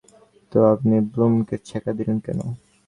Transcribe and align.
তো, 0.51 0.59
আপনি 0.73 0.95
ব্লুম 1.11 1.33
কে 1.47 1.55
ছ্যাকা 1.67 1.91
দিলেন 1.97 2.17
কেন? 2.25 2.39